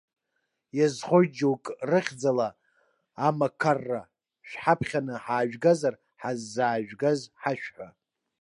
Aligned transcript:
Иазхоит 0.77 1.31
џьоук 1.37 1.65
рыхьӡала 1.89 2.47
амақарра, 3.27 4.01
шәҳаԥхьаны 4.47 5.15
ҳаажәгазар, 5.23 5.95
ҳаззаажәгаз 6.21 7.19
ҳашәҳәа! 7.41 7.87